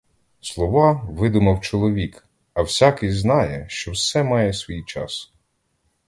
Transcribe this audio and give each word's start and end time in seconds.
Слова 0.39 1.07
видумав 1.09 1.61
чоловік, 1.61 2.27
а 2.53 2.61
всякий 2.61 3.11
знає, 3.11 3.65
що 3.69 3.91
все 3.91 4.23
має 4.23 4.53
свій 4.53 4.83
час. 4.83 5.33